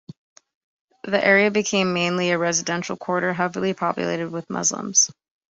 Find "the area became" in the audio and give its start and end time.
1.03-1.93